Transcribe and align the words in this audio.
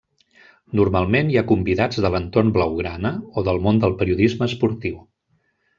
Normalment, 0.79 1.29
hi 1.33 1.37
ha 1.41 1.43
convidats 1.51 2.01
de 2.07 2.11
l'entorn 2.15 2.49
blaugrana 2.57 3.15
o 3.31 3.45
del 3.51 3.65
món 3.67 3.85
del 3.87 3.99
periodisme 4.03 4.53
esportiu. 4.53 5.03